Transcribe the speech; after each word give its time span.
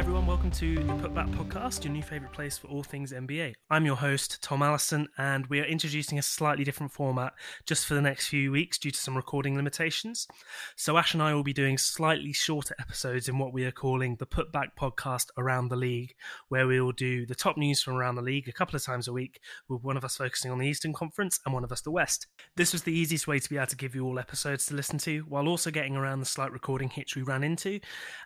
everyone. 0.00 0.26
Welcome 0.26 0.50
to 0.52 0.76
the 0.76 0.94
Putback 0.94 1.30
Podcast, 1.34 1.84
your 1.84 1.92
new 1.92 2.02
favourite 2.02 2.32
place 2.32 2.56
for 2.56 2.68
all 2.68 2.82
things 2.82 3.12
NBA. 3.12 3.52
I'm 3.68 3.84
your 3.84 3.96
host, 3.96 4.42
Tom 4.42 4.62
Allison, 4.62 5.08
and 5.18 5.46
we 5.48 5.60
are 5.60 5.64
introducing 5.66 6.18
a 6.18 6.22
slightly 6.22 6.64
different 6.64 6.90
format 6.90 7.34
just 7.66 7.84
for 7.84 7.92
the 7.92 8.00
next 8.00 8.28
few 8.28 8.50
weeks 8.50 8.78
due 8.78 8.92
to 8.92 8.98
some 8.98 9.14
recording 9.14 9.56
limitations. 9.56 10.26
So, 10.74 10.96
Ash 10.96 11.12
and 11.12 11.22
I 11.22 11.34
will 11.34 11.42
be 11.42 11.52
doing 11.52 11.76
slightly 11.76 12.32
shorter 12.32 12.74
episodes 12.80 13.28
in 13.28 13.38
what 13.38 13.52
we 13.52 13.66
are 13.66 13.70
calling 13.70 14.16
the 14.16 14.26
Putback 14.26 14.68
Podcast 14.74 15.26
Around 15.36 15.68
the 15.68 15.76
League, 15.76 16.14
where 16.48 16.66
we 16.66 16.80
will 16.80 16.92
do 16.92 17.26
the 17.26 17.34
top 17.34 17.58
news 17.58 17.82
from 17.82 17.94
around 17.94 18.14
the 18.14 18.22
league 18.22 18.48
a 18.48 18.52
couple 18.52 18.76
of 18.76 18.82
times 18.82 19.06
a 19.06 19.12
week, 19.12 19.38
with 19.68 19.82
one 19.82 19.98
of 19.98 20.04
us 20.04 20.16
focusing 20.16 20.50
on 20.50 20.56
the 20.56 20.66
Eastern 20.66 20.94
Conference 20.94 21.40
and 21.44 21.52
one 21.52 21.62
of 21.62 21.72
us 21.72 21.82
the 21.82 21.90
West. 21.90 22.26
This 22.56 22.72
was 22.72 22.84
the 22.84 22.98
easiest 22.98 23.28
way 23.28 23.38
to 23.38 23.50
be 23.50 23.58
able 23.58 23.66
to 23.66 23.76
give 23.76 23.94
you 23.94 24.06
all 24.06 24.18
episodes 24.18 24.64
to 24.66 24.74
listen 24.74 24.96
to, 25.00 25.26
while 25.28 25.46
also 25.46 25.70
getting 25.70 25.94
around 25.94 26.20
the 26.20 26.26
slight 26.26 26.52
recording 26.52 26.88
hitch 26.88 27.16
we 27.16 27.22
ran 27.22 27.44
into. 27.44 27.80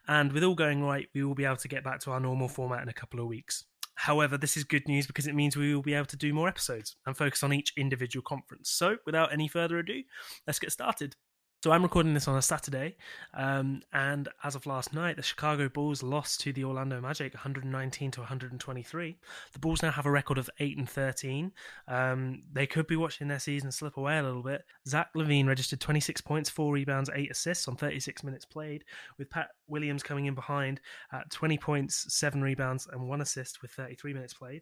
And 0.06 0.32
with 0.32 0.44
all 0.44 0.54
going 0.54 0.84
right, 0.84 1.08
we 1.12 1.24
will 1.24 1.34
be 1.34 1.44
able 1.44 1.56
to 1.56 1.63
get 1.68 1.84
back 1.84 2.00
to 2.00 2.10
our 2.10 2.20
normal 2.20 2.48
format 2.48 2.82
in 2.82 2.88
a 2.88 2.94
couple 2.94 3.20
of 3.20 3.26
weeks. 3.26 3.64
However, 3.96 4.36
this 4.36 4.56
is 4.56 4.64
good 4.64 4.88
news 4.88 5.06
because 5.06 5.26
it 5.26 5.34
means 5.34 5.56
we 5.56 5.74
will 5.74 5.82
be 5.82 5.94
able 5.94 6.06
to 6.06 6.16
do 6.16 6.34
more 6.34 6.48
episodes 6.48 6.96
and 7.06 7.16
focus 7.16 7.42
on 7.42 7.52
each 7.52 7.72
individual 7.76 8.22
conference. 8.22 8.70
So, 8.70 8.96
without 9.06 9.32
any 9.32 9.46
further 9.46 9.78
ado, 9.78 10.02
let's 10.46 10.58
get 10.58 10.72
started. 10.72 11.16
So 11.64 11.72
I'm 11.72 11.82
recording 11.82 12.12
this 12.12 12.28
on 12.28 12.36
a 12.36 12.42
Saturday, 12.42 12.94
um, 13.32 13.80
and 13.90 14.28
as 14.42 14.54
of 14.54 14.66
last 14.66 14.92
night, 14.92 15.16
the 15.16 15.22
Chicago 15.22 15.70
Bulls 15.70 16.02
lost 16.02 16.42
to 16.42 16.52
the 16.52 16.62
Orlando 16.62 17.00
Magic, 17.00 17.32
119 17.32 18.10
to 18.10 18.20
123. 18.20 19.16
The 19.54 19.58
Bulls 19.58 19.82
now 19.82 19.90
have 19.90 20.04
a 20.04 20.10
record 20.10 20.36
of 20.36 20.50
eight 20.60 20.76
and 20.76 20.86
13. 20.86 21.52
Um, 21.88 22.42
they 22.52 22.66
could 22.66 22.86
be 22.86 22.96
watching 22.96 23.28
their 23.28 23.38
season 23.38 23.72
slip 23.72 23.96
away 23.96 24.18
a 24.18 24.22
little 24.22 24.42
bit. 24.42 24.62
Zach 24.86 25.08
LaVine 25.16 25.46
registered 25.46 25.80
26 25.80 26.20
points, 26.20 26.50
four 26.50 26.70
rebounds, 26.70 27.08
eight 27.14 27.30
assists 27.30 27.66
on 27.66 27.76
36 27.76 28.22
minutes 28.22 28.44
played, 28.44 28.84
with 29.16 29.30
Pat 29.30 29.48
Williams 29.66 30.02
coming 30.02 30.26
in 30.26 30.34
behind 30.34 30.82
at 31.14 31.30
20 31.30 31.56
points, 31.56 32.14
seven 32.14 32.42
rebounds, 32.42 32.86
and 32.92 33.08
one 33.08 33.22
assist 33.22 33.62
with 33.62 33.70
33 33.70 34.12
minutes 34.12 34.34
played. 34.34 34.60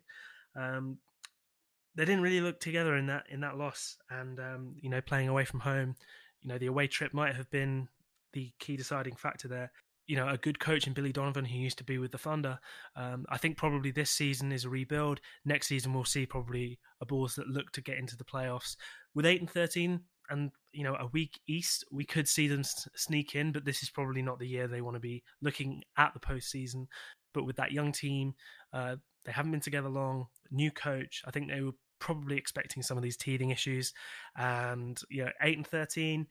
Um, 0.55 0.99
they 1.97 2.05
didn't 2.05 2.23
really 2.23 2.41
look 2.41 2.61
together 2.61 2.97
in 2.97 3.07
that 3.09 3.25
in 3.29 3.41
that 3.41 3.59
loss, 3.59 3.99
and 4.09 4.39
um, 4.39 4.77
you 4.81 4.89
know, 4.89 5.01
playing 5.01 5.29
away 5.29 5.45
from 5.45 5.59
home 5.59 5.97
you 6.43 6.49
know, 6.49 6.59
the 6.59 6.67
away 6.67 6.87
trip 6.87 7.15
might 7.15 7.35
have 7.35 7.51
been 7.51 7.89
the 8.33 8.53
key 8.59 8.77
deciding 8.77 9.17
factor 9.17 9.49
there. 9.49 9.71
You 10.07 10.17
know, 10.17 10.29
a 10.29 10.37
good 10.37 10.59
coach 10.59 10.87
in 10.87 10.93
Billy 10.93 11.13
Donovan, 11.13 11.45
who 11.45 11.57
used 11.57 11.79
to 11.79 11.85
be 11.85 11.99
with 11.99 12.11
the 12.11 12.19
Thunder. 12.19 12.59
Um, 12.97 13.25
I 13.29 13.39
think 13.39 13.57
probably 13.57 13.93
this 13.93 14.11
season 14.11 14.51
is 14.51 14.65
a 14.65 14.69
rebuild. 14.69 15.21
Next 15.45 15.69
season, 15.69 15.95
we'll 15.95 16.05
see 16.05 16.27
probably 16.27 16.79
a 17.01 17.07
Bulls 17.07 17.37
that 17.37 17.47
look 17.47 17.71
to 17.73 17.81
get 17.81 17.99
into 17.99 18.17
the 18.17 18.25
playoffs. 18.25 18.77
With 19.15 19.27
8 19.27 19.41
and 19.41 19.51
13, 19.51 20.01
and 20.31 20.51
you 20.73 20.83
know 20.85 20.95
a 20.95 21.07
weak 21.13 21.41
east 21.47 21.85
we 21.91 22.05
could 22.05 22.27
see 22.27 22.49
them 22.49 22.63
sneak 22.95 23.35
in 23.35 23.53
but 23.53 23.65
this 23.65 23.83
is 23.83 23.91
probably 23.91 24.23
not 24.23 24.39
the 24.39 24.47
year 24.47 24.67
they 24.67 24.81
want 24.81 24.95
to 24.95 25.01
be 25.01 25.23
looking 25.41 25.83
at 25.99 26.13
the 26.15 26.21
postseason 26.21 26.87
but 27.35 27.45
with 27.45 27.57
that 27.57 27.73
young 27.73 27.93
team 27.93 28.35
uh, 28.73 28.97
they 29.25 29.33
haven't 29.33 29.53
been 29.53 29.61
together 29.61 29.89
long 29.89 30.27
new 30.51 30.71
coach 30.71 31.23
i 31.27 31.31
think 31.31 31.49
they 31.49 31.61
were 31.61 31.73
probably 32.03 32.37
expecting 32.37 32.83
some 32.83 32.97
of 32.97 33.03
these 33.03 33.17
teething 33.17 33.51
issues. 33.51 33.95
And 34.37 35.01
you 35.09 35.25
know, 35.25 35.31
eight 35.41 35.57
and 35.57 35.67
thirteen, 35.67 36.27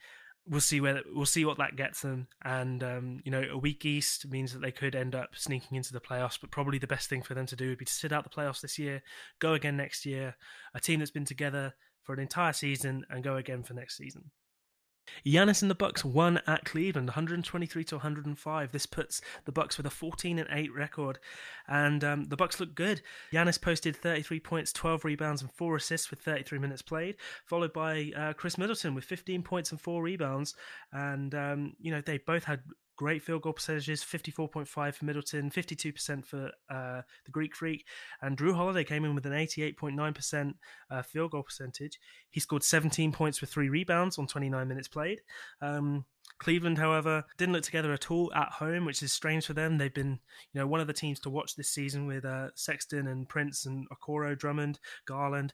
we'll 0.46 0.60
see 0.60 0.82
where 0.82 1.02
we'll 1.14 1.26
see 1.26 1.46
what 1.46 1.58
that 1.60 1.78
gets 1.78 2.02
them. 2.02 2.28
And 2.44 2.84
um, 2.84 3.22
you 3.24 3.32
know, 3.32 3.44
a 3.50 3.58
weak 3.58 3.86
east 3.86 4.30
means 4.30 4.52
that 4.52 4.62
they 4.62 4.72
could 4.72 4.96
end 4.96 5.16
up 5.16 5.30
sneaking 5.34 5.78
into 5.78 5.94
the 5.94 6.02
playoffs. 6.02 6.38
But 6.40 6.52
probably 6.52 6.78
the 6.78 6.88
best 6.88 7.10
thing 7.10 7.22
for 7.22 7.34
them 7.34 7.46
to 7.48 7.56
do 7.56 7.70
would 7.70 7.78
be 7.78 7.86
to 7.86 7.94
sit 7.94 8.12
out 8.12 8.26
the 8.26 8.30
playoffs 8.30 8.62
this 8.62 8.78
year, 8.78 9.02
go 9.40 9.54
again 9.54 9.78
next 9.78 10.06
year. 10.06 10.36
A 10.76 10.82
team 10.82 11.00
that's 11.00 11.10
been 11.10 11.26
together 11.26 11.74
for 12.04 12.14
an 12.14 12.20
entire 12.20 12.54
season 12.54 13.06
and 13.10 13.24
go 13.24 13.38
again 13.38 13.64
for 13.64 13.74
next 13.74 13.96
season. 13.96 14.32
Giannis 15.26 15.62
and 15.62 15.70
the 15.70 15.76
Bucks 15.76 16.06
won 16.06 16.42
at 16.48 16.66
Cleveland, 16.66 17.10
123 17.10 17.84
to 17.86 17.96
105. 17.96 18.72
This 18.72 18.86
puts 18.86 19.22
the 19.46 19.52
Bucks 19.52 19.78
with 19.78 19.86
a 19.86 19.90
14 19.90 20.40
and 20.40 20.48
8 20.52 20.74
record, 20.74 21.20
and 21.68 22.04
um, 22.04 22.26
the 22.26 22.38
Bucks 22.38 22.60
look 22.60 22.76
good. 22.76 23.02
Giannis 23.32 23.62
posted 23.62 23.96
33 23.96 24.40
points, 24.40 24.74
12 24.74 25.06
rebounds, 25.06 25.42
and 25.42 25.52
four 25.52 25.76
assists 25.76 26.10
with 26.10 26.22
33 26.22 26.60
minutes 26.60 26.82
played, 26.82 27.18
followed 27.46 27.74
by 27.74 28.12
uh, 28.16 28.34
Khris 28.34 28.58
Middleton 28.58 28.96
with 28.96 29.04
15 29.04 29.44
points 29.44 29.72
and 29.72 29.80
four 29.80 30.02
rebounds. 30.04 30.56
And 30.92 31.34
um, 31.36 31.74
you 31.80 31.92
know 31.92 32.02
they 32.02 32.18
both 32.18 32.44
had 32.44 32.62
great 33.02 33.24
field 33.24 33.42
goal 33.42 33.54
percentages 33.54 34.04
54.5 34.04 34.94
for 34.94 35.06
Middleton, 35.06 35.50
52% 35.50 36.24
for 36.24 36.52
uh, 36.70 37.02
the 37.26 37.32
Greek 37.32 37.56
Freak. 37.56 37.88
And 38.22 38.38
Jrue 38.38 38.54
Holiday 38.54 38.84
came 38.84 39.04
in 39.04 39.16
with 39.16 39.26
an 39.26 39.32
88.9% 39.32 40.54
uh, 40.92 41.02
field 41.02 41.32
goal 41.32 41.42
percentage. 41.42 42.00
He 42.30 42.40
scored 42.40 42.64
17 42.64 43.12
points 43.12 43.42
with 43.42 43.50
three 43.50 43.70
rebounds 43.70 44.20
on 44.20 44.28
29 44.28 44.68
minutes 44.68 44.88
played. 44.88 45.22
Um, 45.64 46.06
Cleveland, 46.38 46.78
however, 46.78 47.26
didn't 47.40 47.54
look 47.54 47.64
together 47.64 47.92
at 47.92 48.12
all 48.12 48.32
at 48.36 48.50
home, 48.50 48.86
which 48.86 49.02
is 49.02 49.12
strange 49.12 49.48
for 49.48 49.54
them. 49.54 49.80
They've 49.80 49.92
been, 49.92 50.20
you 50.54 50.60
know, 50.60 50.68
one 50.68 50.80
of 50.80 50.86
the 50.86 50.94
teams 50.94 51.20
to 51.22 51.32
watch 51.32 51.56
this 51.56 51.70
season 51.70 52.06
with 52.06 52.24
uh, 52.24 52.50
Sexton 52.54 53.08
and 53.08 53.28
Prince 53.28 53.66
and 53.66 53.88
Okoro, 53.90 54.38
Drummond, 54.38 54.80
Garland. 55.08 55.54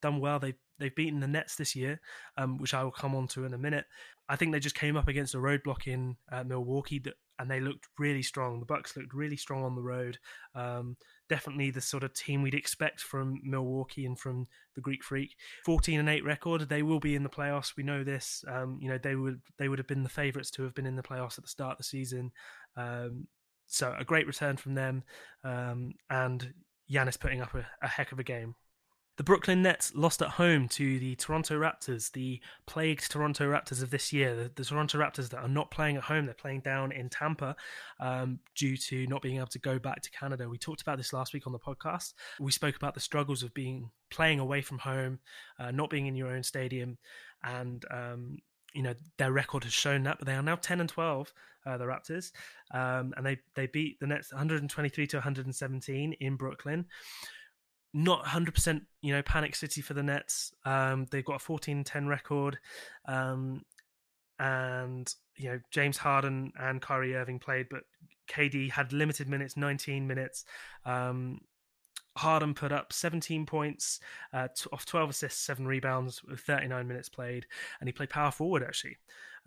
Done 0.00 0.18
well. 0.18 0.40
They 0.40 0.54
they've 0.82 0.94
beaten 0.94 1.20
the 1.20 1.28
Nets 1.28 1.56
this 1.56 1.76
year, 1.76 2.00
um, 2.36 2.58
which 2.58 2.74
I 2.74 2.82
will 2.82 2.90
come 2.90 3.14
on 3.14 3.28
to 3.28 3.44
in 3.44 3.54
a 3.54 3.58
minute. 3.58 3.84
I 4.28 4.36
think 4.36 4.52
they 4.52 4.60
just 4.60 4.74
came 4.74 4.96
up 4.96 5.08
against 5.08 5.34
a 5.34 5.38
roadblock 5.38 5.86
in 5.86 6.16
uh, 6.30 6.44
Milwaukee 6.44 6.98
that, 7.00 7.14
and 7.38 7.50
they 7.50 7.60
looked 7.60 7.88
really 7.98 8.22
strong. 8.22 8.60
The 8.60 8.66
Bucks 8.66 8.96
looked 8.96 9.14
really 9.14 9.36
strong 9.36 9.64
on 9.64 9.74
the 9.74 9.82
road. 9.82 10.18
Um, 10.54 10.96
definitely 11.28 11.70
the 11.70 11.80
sort 11.80 12.02
of 12.02 12.14
team 12.14 12.42
we'd 12.42 12.54
expect 12.54 13.00
from 13.00 13.40
Milwaukee 13.42 14.06
and 14.06 14.18
from 14.18 14.46
the 14.74 14.80
Greek 14.80 15.02
Freak. 15.02 15.34
14 15.64 16.00
and 16.00 16.08
8 16.08 16.24
record. 16.24 16.68
They 16.68 16.82
will 16.82 17.00
be 17.00 17.14
in 17.14 17.22
the 17.22 17.28
playoffs. 17.28 17.76
We 17.76 17.82
know 17.82 18.04
this. 18.04 18.44
Um, 18.48 18.78
you 18.80 18.88
know 18.88 18.98
they 18.98 19.16
would 19.16 19.40
they 19.58 19.68
would 19.68 19.78
have 19.78 19.88
been 19.88 20.02
the 20.02 20.08
favourites 20.08 20.50
to 20.52 20.62
have 20.62 20.74
been 20.74 20.86
in 20.86 20.96
the 20.96 21.02
playoffs 21.02 21.38
at 21.38 21.44
the 21.44 21.50
start 21.50 21.72
of 21.72 21.78
the 21.78 21.84
season. 21.84 22.32
Um, 22.76 23.26
so 23.66 23.94
a 23.98 24.04
great 24.04 24.26
return 24.26 24.56
from 24.56 24.74
them, 24.74 25.02
um, 25.44 25.94
and 26.10 26.52
Giannis 26.90 27.18
putting 27.18 27.40
up 27.40 27.54
a, 27.54 27.66
a 27.82 27.88
heck 27.88 28.12
of 28.12 28.18
a 28.18 28.24
game. 28.24 28.54
The 29.18 29.24
Brooklyn 29.24 29.60
Nets 29.60 29.94
lost 29.94 30.22
at 30.22 30.30
home 30.30 30.68
to 30.68 30.98
the 30.98 31.14
Toronto 31.16 31.60
Raptors, 31.60 32.12
the 32.12 32.40
plagued 32.66 33.10
Toronto 33.10 33.50
Raptors 33.50 33.82
of 33.82 33.90
this 33.90 34.10
year. 34.10 34.34
The, 34.34 34.50
the 34.54 34.64
Toronto 34.64 34.98
Raptors 34.98 35.28
that 35.28 35.38
are 35.38 35.48
not 35.48 35.70
playing 35.70 35.96
at 35.96 36.04
home, 36.04 36.24
they're 36.24 36.34
playing 36.34 36.60
down 36.60 36.92
in 36.92 37.10
Tampa 37.10 37.54
um, 38.00 38.38
due 38.56 38.74
to 38.78 39.06
not 39.08 39.20
being 39.20 39.36
able 39.36 39.48
to 39.48 39.58
go 39.58 39.78
back 39.78 40.00
to 40.00 40.10
Canada. 40.10 40.48
We 40.48 40.56
talked 40.56 40.80
about 40.80 40.96
this 40.96 41.12
last 41.12 41.34
week 41.34 41.46
on 41.46 41.52
the 41.52 41.58
podcast. 41.58 42.14
We 42.40 42.52
spoke 42.52 42.74
about 42.74 42.94
the 42.94 43.00
struggles 43.00 43.42
of 43.42 43.52
being 43.52 43.90
playing 44.10 44.40
away 44.40 44.62
from 44.62 44.78
home, 44.78 45.18
uh, 45.58 45.72
not 45.72 45.90
being 45.90 46.06
in 46.06 46.16
your 46.16 46.28
own 46.28 46.42
stadium, 46.42 46.96
and 47.44 47.84
um, 47.90 48.38
you 48.72 48.82
know 48.82 48.94
their 49.18 49.32
record 49.32 49.64
has 49.64 49.74
shown 49.74 50.04
that. 50.04 50.20
But 50.20 50.26
they 50.26 50.34
are 50.34 50.42
now 50.42 50.56
ten 50.56 50.80
and 50.80 50.88
twelve, 50.88 51.34
uh, 51.66 51.76
the 51.76 51.84
Raptors, 51.84 52.32
um, 52.72 53.12
and 53.18 53.26
they 53.26 53.40
they 53.56 53.66
beat 53.66 54.00
the 54.00 54.06
Nets 54.06 54.32
123 54.32 55.06
to 55.08 55.16
117 55.18 56.14
in 56.14 56.36
Brooklyn 56.36 56.86
not 57.94 58.24
100% 58.24 58.82
you 59.02 59.12
know 59.12 59.22
panic 59.22 59.54
city 59.54 59.80
for 59.80 59.94
the 59.94 60.02
nets. 60.02 60.52
Um, 60.64 61.06
they've 61.10 61.24
got 61.24 61.42
a 61.42 61.44
14-10 61.44 62.08
record. 62.08 62.58
Um, 63.06 63.62
and 64.38 65.14
you 65.36 65.50
know 65.50 65.60
james 65.70 65.96
harden 65.98 66.52
and 66.58 66.80
kyrie 66.80 67.14
irving 67.14 67.38
played 67.38 67.66
but 67.70 67.82
kd 68.28 68.70
had 68.70 68.92
limited 68.92 69.28
minutes 69.28 69.56
19 69.56 70.06
minutes. 70.06 70.44
Um, 70.84 71.40
Harden 72.16 72.54
put 72.54 72.72
up 72.72 72.92
17 72.92 73.46
points 73.46 74.00
uh, 74.32 74.48
off 74.72 74.84
12 74.84 75.10
assists, 75.10 75.40
seven 75.40 75.66
rebounds 75.66 76.22
with 76.24 76.40
39 76.40 76.86
minutes 76.86 77.08
played, 77.08 77.46
and 77.80 77.88
he 77.88 77.92
played 77.92 78.10
power 78.10 78.30
forward 78.30 78.62
actually 78.62 78.96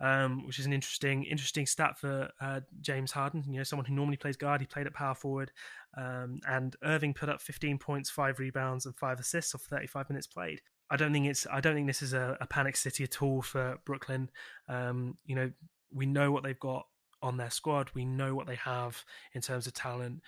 um, 0.00 0.46
which 0.46 0.58
is 0.58 0.66
an 0.66 0.72
interesting 0.72 1.24
interesting 1.24 1.66
stat 1.66 1.98
for 1.98 2.30
uh, 2.40 2.60
James 2.80 3.12
Harden. 3.12 3.44
You 3.48 3.58
know, 3.58 3.62
someone 3.62 3.86
who 3.86 3.94
normally 3.94 4.16
plays 4.16 4.36
guard, 4.36 4.60
he 4.60 4.66
played 4.66 4.86
at 4.86 4.94
power 4.94 5.14
forward. 5.14 5.52
Um, 5.96 6.40
and 6.46 6.76
Irving 6.82 7.14
put 7.14 7.28
up 7.28 7.40
15 7.40 7.78
points, 7.78 8.10
five 8.10 8.38
rebounds, 8.38 8.84
and 8.84 8.94
five 8.94 9.18
assists 9.18 9.54
off 9.54 9.62
35 9.62 10.10
minutes 10.10 10.26
played. 10.26 10.60
I 10.90 10.96
don't 10.96 11.12
think 11.12 11.26
it's 11.26 11.46
I 11.50 11.60
don't 11.60 11.74
think 11.74 11.86
this 11.86 12.02
is 12.02 12.12
a, 12.12 12.36
a 12.40 12.46
panic 12.46 12.76
city 12.76 13.04
at 13.04 13.22
all 13.22 13.42
for 13.42 13.78
Brooklyn. 13.84 14.30
Um, 14.68 15.16
you 15.24 15.34
know, 15.34 15.50
we 15.92 16.06
know 16.06 16.30
what 16.30 16.42
they've 16.42 16.60
got 16.60 16.86
on 17.22 17.38
their 17.38 17.50
squad. 17.50 17.90
We 17.94 18.04
know 18.04 18.34
what 18.34 18.46
they 18.46 18.56
have 18.56 19.02
in 19.32 19.40
terms 19.40 19.66
of 19.66 19.72
talent. 19.72 20.20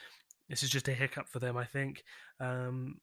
This 0.49 0.62
is 0.62 0.71
just 0.71 0.89
a 0.89 0.95
hiccup 0.95 1.29
for 1.29 1.39
them, 1.39 1.56
I 1.56 1.65
think. 1.65 2.05
Um, 2.41 3.00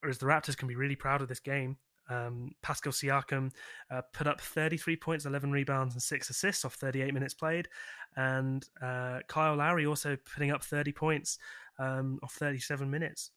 whereas 0.00 0.18
the 0.18 0.26
Raptors 0.26 0.56
can 0.56 0.68
be 0.68 0.76
really 0.76 0.96
proud 0.96 1.22
of 1.22 1.28
this 1.28 1.40
game. 1.40 1.76
Um, 2.10 2.52
Pascal 2.62 2.92
Siakam 2.92 3.50
uh, 3.90 4.02
put 4.12 4.26
up 4.26 4.40
33 4.40 4.96
points, 4.96 5.24
11 5.24 5.50
rebounds, 5.50 5.94
and 5.94 6.02
six 6.02 6.28
assists 6.30 6.64
off 6.64 6.74
38 6.74 7.14
minutes 7.14 7.34
played. 7.34 7.68
And 8.16 8.64
uh, 8.82 9.20
Kyle 9.28 9.56
Lowry 9.56 9.86
also 9.86 10.16
putting 10.34 10.50
up 10.50 10.62
30 10.62 10.92
points 10.92 11.38
um, 11.78 12.18
off 12.22 12.34
37 12.34 12.90
minutes. 12.90 13.30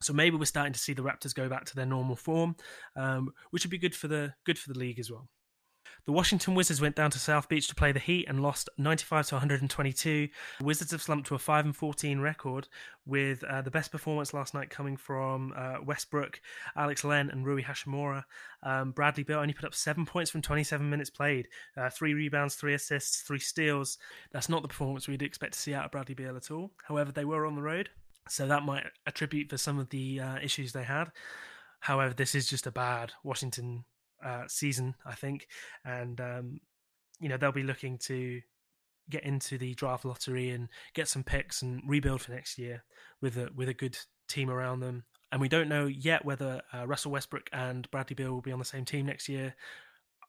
So 0.00 0.12
maybe 0.12 0.36
we're 0.36 0.44
starting 0.44 0.72
to 0.72 0.78
see 0.78 0.92
the 0.92 1.02
Raptors 1.02 1.34
go 1.34 1.48
back 1.48 1.64
to 1.66 1.76
their 1.76 1.86
normal 1.86 2.16
form, 2.16 2.56
um, 2.96 3.32
which 3.50 3.64
would 3.64 3.70
be 3.70 3.78
good 3.78 3.94
for 3.94 4.08
the 4.08 4.34
good 4.44 4.58
for 4.58 4.72
the 4.72 4.78
league 4.78 4.98
as 4.98 5.10
well. 5.10 5.28
The 6.06 6.12
Washington 6.12 6.54
Wizards 6.54 6.82
went 6.82 6.96
down 6.96 7.10
to 7.12 7.18
South 7.18 7.48
Beach 7.48 7.66
to 7.68 7.74
play 7.74 7.90
the 7.90 7.98
Heat 7.98 8.26
and 8.28 8.42
lost 8.42 8.68
95 8.76 9.28
to 9.28 9.34
122. 9.36 10.28
The 10.58 10.64
Wizards 10.64 10.90
have 10.90 11.00
slumped 11.00 11.28
to 11.28 11.34
a 11.34 11.38
5 11.38 11.64
and 11.64 11.74
14 11.74 12.20
record, 12.20 12.68
with 13.06 13.42
uh, 13.44 13.62
the 13.62 13.70
best 13.70 13.90
performance 13.90 14.34
last 14.34 14.52
night 14.52 14.68
coming 14.68 14.98
from 14.98 15.54
uh, 15.56 15.76
Westbrook, 15.82 16.42
Alex 16.76 17.04
Len, 17.04 17.30
and 17.30 17.46
Rui 17.46 17.62
Hachimura. 17.62 18.24
Um, 18.62 18.90
Bradley 18.90 19.22
Beal 19.22 19.38
only 19.38 19.54
put 19.54 19.64
up 19.64 19.74
seven 19.74 20.04
points 20.04 20.30
from 20.30 20.42
27 20.42 20.90
minutes 20.90 21.08
played, 21.08 21.48
uh, 21.74 21.88
three 21.88 22.12
rebounds, 22.12 22.54
three 22.54 22.74
assists, 22.74 23.22
three 23.22 23.38
steals. 23.38 23.96
That's 24.30 24.50
not 24.50 24.60
the 24.60 24.68
performance 24.68 25.08
we'd 25.08 25.22
expect 25.22 25.54
to 25.54 25.58
see 25.58 25.72
out 25.72 25.86
of 25.86 25.90
Bradley 25.90 26.14
Beal 26.14 26.36
at 26.36 26.50
all. 26.50 26.72
However, 26.86 27.12
they 27.12 27.24
were 27.24 27.46
on 27.46 27.54
the 27.54 27.62
road, 27.62 27.88
so 28.28 28.46
that 28.46 28.62
might 28.62 28.84
attribute 29.06 29.48
for 29.48 29.56
some 29.56 29.78
of 29.78 29.88
the 29.88 30.20
uh, 30.20 30.36
issues 30.42 30.74
they 30.74 30.84
had. 30.84 31.12
However, 31.80 32.12
this 32.12 32.34
is 32.34 32.46
just 32.46 32.66
a 32.66 32.70
bad 32.70 33.12
Washington 33.22 33.84
uh, 34.24 34.44
season, 34.48 34.94
I 35.04 35.14
think, 35.14 35.46
and 35.84 36.20
um, 36.20 36.60
you 37.20 37.28
know 37.28 37.36
they'll 37.36 37.52
be 37.52 37.62
looking 37.62 37.98
to 37.98 38.40
get 39.10 39.24
into 39.24 39.58
the 39.58 39.74
draft 39.74 40.04
lottery 40.04 40.50
and 40.50 40.68
get 40.94 41.08
some 41.08 41.22
picks 41.22 41.62
and 41.62 41.82
rebuild 41.86 42.22
for 42.22 42.32
next 42.32 42.58
year 42.58 42.84
with 43.20 43.36
a 43.36 43.50
with 43.54 43.68
a 43.68 43.74
good 43.74 43.98
team 44.28 44.50
around 44.50 44.80
them. 44.80 45.04
And 45.30 45.40
we 45.40 45.48
don't 45.48 45.68
know 45.68 45.86
yet 45.86 46.24
whether 46.24 46.62
uh, 46.72 46.86
Russell 46.86 47.12
Westbrook 47.12 47.50
and 47.52 47.90
Bradley 47.90 48.14
Beal 48.14 48.32
will 48.32 48.40
be 48.40 48.52
on 48.52 48.58
the 48.58 48.64
same 48.64 48.84
team 48.84 49.06
next 49.06 49.28
year. 49.28 49.54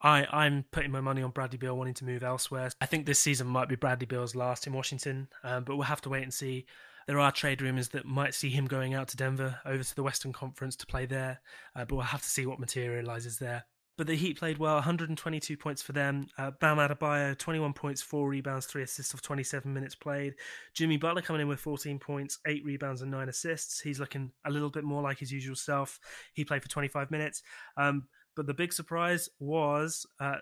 I, 0.01 0.25
I'm 0.31 0.65
putting 0.71 0.91
my 0.91 1.01
money 1.01 1.21
on 1.21 1.31
Bradley 1.31 1.57
Beal 1.57 1.77
wanting 1.77 1.93
to 1.95 2.05
move 2.05 2.23
elsewhere. 2.23 2.69
I 2.81 2.85
think 2.85 3.05
this 3.05 3.19
season 3.19 3.47
might 3.47 3.69
be 3.69 3.75
Bradley 3.75 4.07
Beal's 4.07 4.35
last 4.35 4.67
in 4.67 4.73
Washington, 4.73 5.29
um, 5.43 5.63
but 5.63 5.75
we'll 5.75 5.85
have 5.85 6.01
to 6.01 6.09
wait 6.09 6.23
and 6.23 6.33
see. 6.33 6.65
There 7.07 7.19
are 7.19 7.31
trade 7.31 7.61
rumors 7.61 7.89
that 7.89 8.05
might 8.05 8.33
see 8.33 8.49
him 8.49 8.65
going 8.65 8.95
out 8.95 9.09
to 9.09 9.17
Denver 9.17 9.59
over 9.63 9.83
to 9.83 9.95
the 9.95 10.03
Western 10.03 10.33
Conference 10.33 10.75
to 10.77 10.87
play 10.87 11.05
there, 11.05 11.39
uh, 11.75 11.85
but 11.85 11.95
we'll 11.95 12.05
have 12.05 12.23
to 12.23 12.29
see 12.29 12.45
what 12.45 12.59
materializes 12.59 13.37
there. 13.37 13.65
But 13.97 14.07
the 14.07 14.15
Heat 14.15 14.37
played 14.37 14.57
well, 14.57 14.75
122 14.75 15.55
points 15.55 15.81
for 15.81 15.93
them. 15.93 16.27
Uh, 16.37 16.51
Bam 16.59 16.77
Adebayo, 16.77 17.37
21 17.37 17.71
points, 17.71 18.01
4 18.01 18.27
rebounds, 18.27 18.65
3 18.65 18.83
assists 18.83 19.13
of 19.13 19.21
27 19.21 19.73
minutes 19.73 19.95
played. 19.95 20.35
Jimmy 20.73 20.97
Butler 20.97 21.21
coming 21.21 21.41
in 21.41 21.47
with 21.47 21.61
14 21.61 21.97
points, 21.99 22.39
8 22.45 22.65
rebounds, 22.65 23.01
and 23.01 23.11
9 23.11 23.29
assists. 23.29 23.79
He's 23.79 23.99
looking 23.99 24.31
a 24.45 24.51
little 24.51 24.69
bit 24.69 24.83
more 24.83 25.01
like 25.01 25.19
his 25.19 25.31
usual 25.31 25.55
self. 25.55 25.99
He 26.33 26.43
played 26.43 26.61
for 26.61 26.69
25 26.69 27.09
minutes. 27.09 27.41
Um, 27.77 28.07
but 28.35 28.47
the 28.47 28.53
big 28.53 28.73
surprise 28.73 29.29
was 29.39 30.05
uh, 30.19 30.39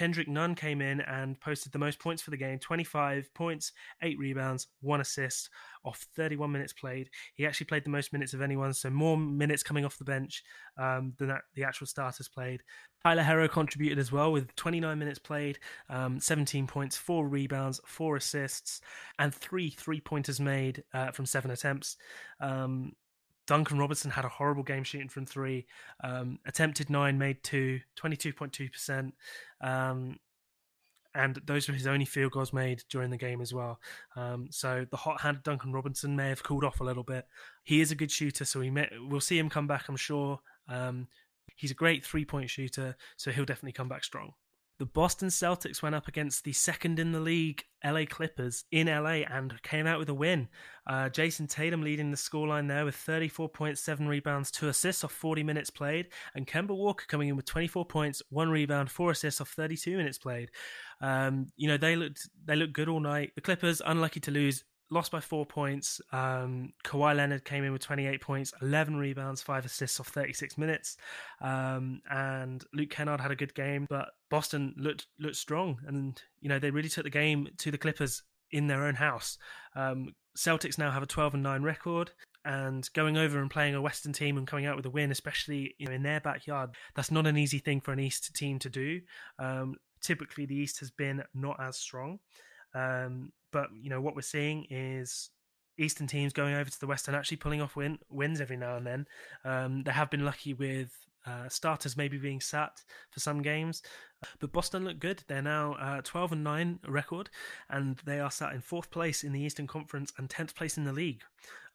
Kendrick 0.00 0.28
Nunn 0.28 0.54
came 0.54 0.80
in 0.80 1.02
and 1.02 1.38
posted 1.42 1.72
the 1.72 1.78
most 1.78 1.98
points 1.98 2.22
for 2.22 2.30
the 2.30 2.36
game 2.38 2.58
25 2.58 3.34
points, 3.34 3.72
8 4.00 4.18
rebounds, 4.18 4.68
1 4.80 4.98
assist 4.98 5.50
off 5.84 6.06
31 6.16 6.50
minutes 6.50 6.72
played. 6.72 7.10
He 7.34 7.44
actually 7.44 7.66
played 7.66 7.84
the 7.84 7.90
most 7.90 8.10
minutes 8.10 8.32
of 8.32 8.40
anyone, 8.40 8.72
so 8.72 8.88
more 8.88 9.18
minutes 9.18 9.62
coming 9.62 9.84
off 9.84 9.98
the 9.98 10.04
bench 10.06 10.42
um, 10.78 11.12
than 11.18 11.28
that, 11.28 11.42
the 11.54 11.64
actual 11.64 11.86
starters 11.86 12.28
played. 12.28 12.62
Tyler 13.04 13.22
Herro 13.22 13.50
contributed 13.50 13.98
as 13.98 14.10
well 14.10 14.32
with 14.32 14.56
29 14.56 14.98
minutes 14.98 15.18
played, 15.18 15.58
um, 15.90 16.18
17 16.18 16.66
points, 16.66 16.96
4 16.96 17.28
rebounds, 17.28 17.78
4 17.84 18.16
assists, 18.16 18.80
and 19.18 19.34
3 19.34 19.68
three 19.68 20.00
pointers 20.00 20.40
made 20.40 20.82
uh, 20.94 21.10
from 21.10 21.26
7 21.26 21.50
attempts. 21.50 21.98
Um, 22.40 22.92
Duncan 23.50 23.80
Robinson 23.80 24.12
had 24.12 24.24
a 24.24 24.28
horrible 24.28 24.62
game 24.62 24.84
shooting 24.84 25.08
from 25.08 25.26
three. 25.26 25.66
Um, 26.04 26.38
attempted 26.46 26.88
nine, 26.88 27.18
made 27.18 27.42
two, 27.42 27.80
22.2%. 28.00 29.10
Um, 29.60 30.20
and 31.16 31.40
those 31.46 31.66
were 31.66 31.74
his 31.74 31.88
only 31.88 32.04
field 32.04 32.30
goals 32.30 32.52
made 32.52 32.84
during 32.88 33.10
the 33.10 33.16
game 33.16 33.40
as 33.40 33.52
well. 33.52 33.80
Um, 34.14 34.46
so 34.52 34.86
the 34.88 34.96
hot 34.96 35.20
hand 35.20 35.40
Duncan 35.42 35.72
Robinson 35.72 36.14
may 36.14 36.28
have 36.28 36.44
cooled 36.44 36.62
off 36.62 36.78
a 36.78 36.84
little 36.84 37.02
bit. 37.02 37.26
He 37.64 37.80
is 37.80 37.90
a 37.90 37.96
good 37.96 38.12
shooter, 38.12 38.44
so 38.44 38.60
we 38.60 38.70
may, 38.70 38.88
we'll 39.00 39.20
see 39.20 39.36
him 39.36 39.50
come 39.50 39.66
back, 39.66 39.88
I'm 39.88 39.96
sure. 39.96 40.38
Um, 40.68 41.08
he's 41.56 41.72
a 41.72 41.74
great 41.74 42.06
three 42.06 42.24
point 42.24 42.50
shooter, 42.50 42.96
so 43.16 43.32
he'll 43.32 43.44
definitely 43.44 43.72
come 43.72 43.88
back 43.88 44.04
strong. 44.04 44.34
The 44.80 44.86
Boston 44.86 45.28
Celtics 45.28 45.82
went 45.82 45.94
up 45.94 46.08
against 46.08 46.42
the 46.42 46.54
second 46.54 46.98
in 46.98 47.12
the 47.12 47.20
league 47.20 47.64
LA 47.84 48.06
Clippers 48.08 48.64
in 48.72 48.86
LA 48.86 49.26
and 49.30 49.62
came 49.62 49.86
out 49.86 49.98
with 49.98 50.08
a 50.08 50.14
win. 50.14 50.48
Uh, 50.86 51.10
Jayson 51.10 51.46
Tatum 51.48 51.82
leading 51.82 52.10
the 52.10 52.16
scoreline 52.16 52.66
there 52.66 52.86
with 52.86 52.96
34.7 52.96 54.08
rebounds, 54.08 54.50
2 54.50 54.68
assists 54.68 55.04
off 55.04 55.12
40 55.12 55.42
minutes 55.42 55.68
played, 55.68 56.08
and 56.34 56.46
Kemba 56.46 56.74
Walker 56.74 57.04
coming 57.08 57.28
in 57.28 57.36
with 57.36 57.44
24 57.44 57.84
points, 57.84 58.22
1 58.30 58.48
rebound, 58.48 58.90
4 58.90 59.10
assists 59.10 59.42
off 59.42 59.50
32 59.50 59.98
minutes 59.98 60.16
played. 60.16 60.50
Um, 61.02 61.48
you 61.56 61.68
know, 61.68 61.76
they 61.76 61.94
looked 61.94 62.30
they 62.46 62.56
looked 62.56 62.72
good 62.72 62.88
all 62.88 63.00
night. 63.00 63.32
The 63.34 63.42
Clippers 63.42 63.82
unlucky 63.84 64.20
to 64.20 64.30
lose 64.30 64.64
lost 64.90 65.12
by 65.12 65.20
four 65.20 65.46
points. 65.46 66.00
Um, 66.12 66.72
Kawhi 66.84 67.16
Leonard 67.16 67.44
came 67.44 67.64
in 67.64 67.72
with 67.72 67.82
28 67.82 68.20
points, 68.20 68.52
11 68.60 68.96
rebounds, 68.96 69.42
five 69.42 69.64
assists 69.64 70.00
off 70.00 70.08
36 70.08 70.58
minutes. 70.58 70.96
Um, 71.40 72.02
and 72.10 72.64
Luke 72.74 72.90
Kennard 72.90 73.20
had 73.20 73.30
a 73.30 73.36
good 73.36 73.54
game, 73.54 73.86
but 73.88 74.08
Boston 74.30 74.74
looked 74.76 75.06
looked 75.18 75.36
strong, 75.36 75.78
and 75.86 76.20
you 76.40 76.48
know 76.48 76.58
they 76.58 76.70
really 76.70 76.88
took 76.88 77.04
the 77.04 77.10
game 77.10 77.48
to 77.58 77.70
the 77.70 77.78
Clippers 77.78 78.22
in 78.50 78.66
their 78.66 78.84
own 78.84 78.96
house. 78.96 79.38
Um, 79.76 80.14
Celtics 80.36 80.78
now 80.78 80.90
have 80.90 81.02
a 81.02 81.06
12 81.06 81.34
and 81.34 81.42
9 81.42 81.62
record. 81.62 82.10
And 82.42 82.88
going 82.94 83.18
over 83.18 83.38
and 83.38 83.50
playing 83.50 83.74
a 83.74 83.82
Western 83.82 84.14
team 84.14 84.38
and 84.38 84.46
coming 84.46 84.64
out 84.64 84.76
with 84.76 84.86
a 84.86 84.90
win, 84.90 85.10
especially 85.10 85.74
you 85.78 85.86
know, 85.86 85.92
in 85.92 86.02
their 86.02 86.20
backyard, 86.20 86.70
that's 86.94 87.10
not 87.10 87.26
an 87.26 87.36
easy 87.36 87.58
thing 87.58 87.82
for 87.82 87.92
an 87.92 88.00
East 88.00 88.34
team 88.34 88.58
to 88.60 88.70
do. 88.70 89.02
Um, 89.38 89.76
typically, 90.00 90.46
the 90.46 90.56
East 90.56 90.80
has 90.80 90.90
been 90.90 91.22
not 91.34 91.60
as 91.60 91.76
strong. 91.76 92.18
Um, 92.74 93.32
but 93.52 93.68
you 93.80 93.90
know 93.90 94.00
what 94.00 94.14
we're 94.14 94.22
seeing 94.22 94.66
is 94.70 95.30
Eastern 95.78 96.06
teams 96.06 96.32
going 96.32 96.54
over 96.54 96.70
to 96.70 96.80
the 96.80 96.86
West 96.86 97.08
and 97.08 97.16
actually 97.16 97.38
pulling 97.38 97.60
off 97.60 97.76
win, 97.76 97.98
wins 98.10 98.40
every 98.40 98.56
now 98.56 98.76
and 98.76 98.86
then. 98.86 99.06
Um, 99.44 99.82
they 99.82 99.92
have 99.92 100.10
been 100.10 100.24
lucky 100.24 100.52
with 100.54 100.92
uh, 101.26 101.48
starters 101.48 101.96
maybe 101.96 102.18
being 102.18 102.40
sat 102.40 102.82
for 103.10 103.20
some 103.20 103.42
games, 103.42 103.82
but 104.38 104.52
Boston 104.52 104.84
look 104.84 104.98
good. 104.98 105.22
They're 105.26 105.42
now 105.42 105.74
uh, 105.74 106.00
12 106.02 106.32
and 106.32 106.44
9 106.44 106.80
record, 106.86 107.30
and 107.68 107.98
they 108.04 108.20
are 108.20 108.30
sat 108.30 108.52
in 108.52 108.60
fourth 108.60 108.90
place 108.90 109.22
in 109.22 109.32
the 109.32 109.40
Eastern 109.40 109.66
Conference 109.66 110.12
and 110.18 110.28
10th 110.28 110.54
place 110.54 110.76
in 110.76 110.84
the 110.84 110.92
league. 110.92 111.22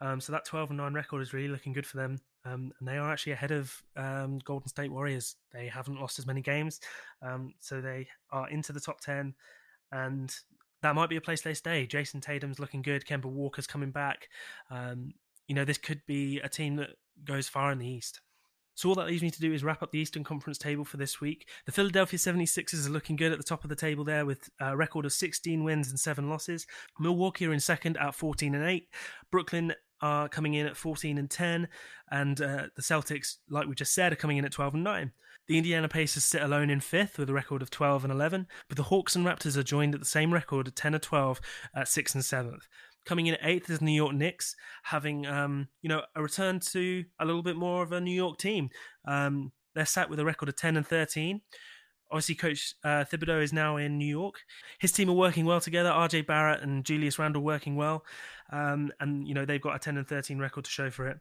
Um, 0.01 0.19
so 0.19 0.31
that 0.33 0.45
12 0.45 0.72
and 0.72 0.77
9 0.77 0.94
record 0.94 1.22
is 1.22 1.33
really 1.33 1.48
looking 1.48 1.74
good 1.74 1.88
for 1.88 1.98
them. 1.98 2.19
Um, 2.44 2.72
and 2.80 2.88
they 2.88 2.98
are 2.98 3.12
actually 3.12 3.33
ahead 3.33 3.51
of 3.51 3.81
um, 3.95 4.39
Golden 4.45 4.68
State 4.68 4.92
Warriors. 4.92 5.36
They 5.51 5.68
haven't 5.68 6.00
lost 6.00 6.19
as 6.19 6.27
many 6.27 6.42
games, 6.42 6.80
um, 7.24 7.54
so 7.60 7.81
they 7.81 8.07
are 8.31 8.48
into 8.50 8.72
the 8.72 8.80
top 8.80 9.01
10 9.01 9.33
and 9.92 10.36
that 10.81 10.95
might 10.95 11.10
be 11.10 11.16
a 11.16 11.22
place 11.22 11.42
they 11.42 11.54
stay. 11.54 11.88
Jayson 11.88 12.22
Tatum's 12.22 12.60
looking 12.60 12.81
good. 12.81 13.06
Kemba 13.06 13.25
Walker's 13.25 13.68
coming 13.68 13.92
back. 13.92 14.30
Um, 14.69 15.13
you 15.48 15.56
know, 15.56 15.66
this 15.66 15.77
could 15.77 16.01
be 16.06 16.39
a 16.39 16.50
team 16.50 16.75
that 16.77 16.92
goes 17.24 17.48
far 17.48 17.72
in 17.72 17.80
the 17.80 17.88
East. 17.88 18.22
So 18.75 18.89
all 18.89 18.95
that 18.95 19.07
leaves 19.07 19.24
me 19.24 19.31
to 19.31 19.39
do 19.39 19.54
is 19.54 19.63
wrap 19.63 19.81
up 19.81 19.92
the 19.92 20.00
Eastern 20.00 20.25
Conference 20.25 20.57
table 20.57 20.83
for 20.83 20.98
this 20.98 21.22
week. 21.22 21.48
The 21.66 21.72
Philadelphia 21.72 22.19
76ers 22.19 22.86
are 22.86 22.92
looking 22.92 23.16
good 23.16 23.31
at 23.31 23.38
the 23.38 23.44
top 23.44 23.63
of 23.63 23.69
the 23.69 23.75
table 23.75 24.04
there 24.04 24.25
with 24.25 24.50
a 24.60 24.75
record 24.75 25.06
of 25.06 25.13
16 25.13 25.63
wins 25.63 25.89
and 25.89 25.98
7 25.98 26.30
losses. 26.30 26.68
Milwaukee 27.00 27.48
are 27.48 27.54
in 27.54 27.62
second 27.62 27.95
at 27.98 28.16
14 28.16 28.54
and 28.54 28.66
8. 28.66 28.89
Brooklyn 29.31 29.74
are 30.02 30.28
coming 30.30 30.54
in 30.54 30.66
at 30.66 30.78
14 30.78 31.18
and 31.18 31.30
10 31.30 31.68
and 32.12 32.42
uh, 32.42 32.64
the 32.76 32.82
Celtics 32.82 33.36
like 33.50 33.68
we 33.68 33.76
just 33.76 33.94
said 33.94 34.14
are 34.14 34.18
coming 34.18 34.38
in 34.38 34.46
at 34.46 34.52
12 34.52 34.76
and 34.76 34.84
9. 34.84 35.12
The 35.48 35.58
Indiana 35.58 35.88
Pacers 35.88 36.24
sit 36.24 36.42
alone 36.42 36.70
in 36.70 36.80
fifth 36.80 37.20
with 37.20 37.30
a 37.30 37.34
record 37.34 37.62
of 37.62 37.70
12 37.70 38.04
and 38.04 38.12
11, 38.12 38.48
but 38.68 38.78
the 38.78 38.84
Hawks 38.84 39.16
and 39.16 39.26
Raptors 39.26 39.58
are 39.58 39.64
joined 39.64 39.94
at 39.94 40.00
the 40.00 40.06
same 40.06 40.34
record 40.34 40.68
at 40.68 40.75
10 40.75 40.96
and 40.96 41.04
12 41.04 41.40
at 41.75 41.88
6 41.88 42.16
and 42.16 42.24
7th. 42.24 42.64
Coming 43.06 43.28
in 43.28 43.36
at 43.36 43.40
eighth 43.44 43.70
is 43.70 43.82
New 43.82 43.92
York 43.92 44.16
Knicks, 44.16 44.56
having 44.82 45.28
um, 45.28 45.68
you 45.84 45.90
know 45.90 46.02
a 46.16 46.24
return 46.24 46.60
to 46.72 47.06
a 47.20 47.25
little 47.25 47.44
bit 47.44 47.56
more 47.56 47.84
of 47.84 47.92
a 47.92 48.02
New 48.02 48.16
York 48.16 48.40
team. 48.40 48.70
Um, 49.08 49.52
they're 49.75 49.86
sat 49.86 50.10
with 50.10 50.20
a 50.20 50.25
record 50.25 50.50
of 50.50 50.56
10 50.56 50.78
and 50.78 50.88
13. 50.88 51.42
Obviously, 52.15 52.36
Coach 52.36 52.74
uh, 52.81 53.03
Thibodeau 53.03 53.43
is 53.43 53.51
now 53.51 53.75
in 53.75 53.98
New 53.98 54.07
York. 54.07 54.36
His 54.79 54.93
team 54.93 55.10
are 55.10 55.13
working 55.13 55.43
well 55.43 55.60
together. 55.60 55.89
RJ 55.89 56.25
Barrett 56.25 56.62
and 56.62 56.86
Julius 56.86 57.19
Randle 57.19 57.41
working 57.41 57.75
well, 57.75 58.05
um, 58.53 58.89
and 59.01 59.27
you 59.27 59.34
know 59.34 59.43
they've 59.43 59.60
got 59.60 59.75
a 59.75 59.79
10 59.79 59.98
and 59.98 60.07
13 60.07 60.39
record 60.39 60.63
to 60.63 60.72
show 60.72 60.89
for 60.89 61.10
it. 61.10 61.19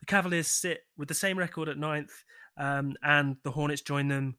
The 0.00 0.04
Cavaliers 0.04 0.46
sit 0.46 0.84
with 0.98 1.08
the 1.08 1.14
same 1.14 1.38
record 1.38 1.70
at 1.70 1.78
ninth, 1.78 2.24
um, 2.58 2.92
and 3.02 3.38
the 3.42 3.52
Hornets 3.52 3.80
join 3.80 4.08
them 4.08 4.36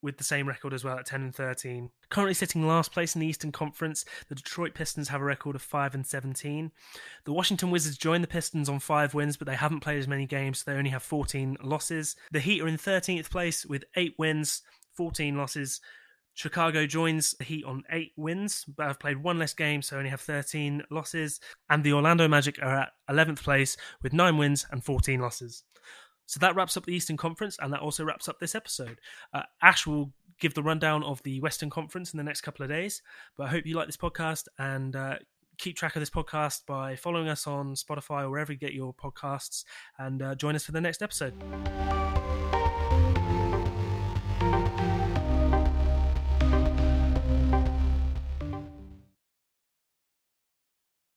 with 0.00 0.16
the 0.16 0.24
same 0.24 0.48
record 0.48 0.72
as 0.72 0.82
well 0.82 0.98
at 0.98 1.04
10 1.04 1.20
and 1.20 1.34
13. 1.34 1.90
Currently 2.08 2.32
sitting 2.32 2.66
last 2.66 2.92
place 2.92 3.14
in 3.14 3.20
the 3.20 3.26
Eastern 3.26 3.52
Conference, 3.52 4.06
the 4.30 4.34
Detroit 4.34 4.72
Pistons 4.72 5.08
have 5.08 5.20
a 5.20 5.24
record 5.24 5.56
of 5.56 5.62
5 5.62 5.94
and 5.94 6.06
17. 6.06 6.72
The 7.24 7.32
Washington 7.34 7.70
Wizards 7.70 7.98
join 7.98 8.22
the 8.22 8.26
Pistons 8.26 8.70
on 8.70 8.78
5 8.78 9.12
wins, 9.12 9.36
but 9.36 9.46
they 9.46 9.56
haven't 9.56 9.80
played 9.80 9.98
as 9.98 10.08
many 10.08 10.24
games, 10.24 10.60
so 10.60 10.70
they 10.70 10.78
only 10.78 10.90
have 10.90 11.02
14 11.02 11.58
losses. 11.62 12.16
The 12.30 12.40
Heat 12.40 12.62
are 12.62 12.68
in 12.68 12.78
13th 12.78 13.28
place 13.28 13.66
with 13.66 13.84
8 13.94 14.14
wins, 14.18 14.62
14 14.96 15.36
losses. 15.36 15.80
Chicago 16.34 16.84
joins 16.84 17.32
the 17.38 17.44
Heat 17.44 17.64
on 17.64 17.84
8 17.90 18.12
wins, 18.16 18.64
but 18.64 18.88
have 18.88 18.98
played 18.98 19.22
one 19.22 19.38
less 19.38 19.54
game, 19.54 19.82
so 19.82 19.96
only 19.96 20.10
have 20.10 20.20
13 20.20 20.82
losses. 20.90 21.40
And 21.70 21.84
the 21.84 21.92
Orlando 21.92 22.26
Magic 22.26 22.58
are 22.60 22.80
at 22.80 22.92
11th 23.08 23.42
place 23.42 23.76
with 24.02 24.12
9 24.12 24.36
wins 24.36 24.66
and 24.70 24.84
14 24.84 25.20
losses. 25.20 25.62
So 26.26 26.40
that 26.40 26.56
wraps 26.56 26.76
up 26.76 26.86
the 26.86 26.94
Eastern 26.94 27.16
Conference, 27.16 27.56
and 27.60 27.72
that 27.72 27.80
also 27.80 28.04
wraps 28.04 28.28
up 28.28 28.40
this 28.40 28.54
episode. 28.54 28.98
Uh, 29.32 29.42
Ash 29.62 29.86
will 29.86 30.12
give 30.40 30.54
the 30.54 30.62
rundown 30.62 31.04
of 31.04 31.22
the 31.22 31.40
Western 31.40 31.70
Conference 31.70 32.12
in 32.12 32.16
the 32.16 32.24
next 32.24 32.40
couple 32.40 32.64
of 32.64 32.70
days. 32.70 33.02
But 33.36 33.44
I 33.44 33.50
hope 33.50 33.66
you 33.66 33.76
like 33.76 33.86
this 33.86 33.96
podcast 33.96 34.48
and 34.58 34.96
uh, 34.96 35.16
keep 35.58 35.76
track 35.76 35.94
of 35.96 36.00
this 36.00 36.10
podcast 36.10 36.66
by 36.66 36.96
following 36.96 37.28
us 37.28 37.46
on 37.46 37.74
Spotify 37.74 38.22
or 38.22 38.30
wherever 38.30 38.52
you 38.52 38.58
get 38.58 38.72
your 38.72 38.94
podcasts, 38.94 39.64
and 39.98 40.22
uh, 40.22 40.34
join 40.34 40.56
us 40.56 40.64
for 40.64 40.72
the 40.72 40.80
next 40.80 41.02
episode. 41.02 41.34